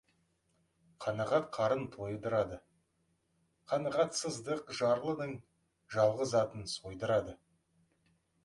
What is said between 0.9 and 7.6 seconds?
Қанағат қарын тойдырады, қанағатсыздық жарлының жалғыз атын сойдырады.